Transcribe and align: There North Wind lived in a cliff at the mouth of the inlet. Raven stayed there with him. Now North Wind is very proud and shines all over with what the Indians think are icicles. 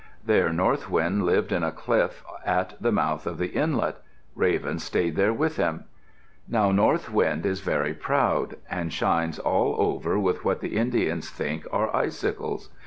There 0.25 0.51
North 0.51 0.89
Wind 0.89 1.25
lived 1.27 1.51
in 1.51 1.61
a 1.61 1.71
cliff 1.71 2.23
at 2.43 2.73
the 2.81 2.91
mouth 2.91 3.27
of 3.27 3.37
the 3.37 3.49
inlet. 3.49 3.97
Raven 4.33 4.79
stayed 4.79 5.15
there 5.15 5.31
with 5.31 5.57
him. 5.57 5.83
Now 6.47 6.71
North 6.71 7.11
Wind 7.11 7.45
is 7.45 7.61
very 7.61 7.93
proud 7.93 8.55
and 8.67 8.91
shines 8.91 9.37
all 9.37 9.75
over 9.77 10.17
with 10.17 10.43
what 10.43 10.59
the 10.59 10.75
Indians 10.75 11.29
think 11.29 11.67
are 11.71 11.95
icicles. 11.95 12.69